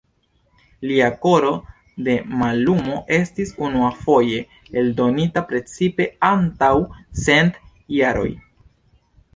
Lia 0.91 1.09
Koro 1.25 1.51
de 2.07 2.15
Mallumo 2.39 2.97
estis 3.19 3.53
unuafoje 3.67 4.41
eldonita 4.83 5.45
precize 5.53 6.11
antaŭ 6.33 6.75
cent 7.27 7.63
jaroj. 8.01 8.31